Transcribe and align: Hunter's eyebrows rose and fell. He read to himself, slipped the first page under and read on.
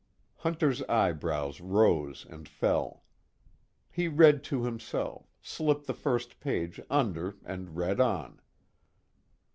Hunter's 0.37 0.81
eyebrows 0.85 1.61
rose 1.61 2.25
and 2.27 2.49
fell. 2.49 3.03
He 3.91 4.07
read 4.07 4.43
to 4.45 4.63
himself, 4.63 5.31
slipped 5.43 5.85
the 5.85 5.93
first 5.93 6.39
page 6.39 6.81
under 6.89 7.35
and 7.45 7.77
read 7.77 7.99
on. 8.01 8.41